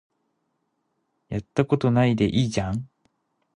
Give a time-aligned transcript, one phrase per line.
[1.29, 2.89] やったことないでいいじゃん